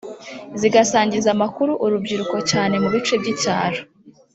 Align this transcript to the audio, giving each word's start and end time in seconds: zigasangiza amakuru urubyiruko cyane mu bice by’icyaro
zigasangiza 0.59 1.27
amakuru 1.35 1.71
urubyiruko 1.85 2.35
cyane 2.51 2.75
mu 2.83 2.89
bice 2.93 3.13
by’icyaro 3.21 3.81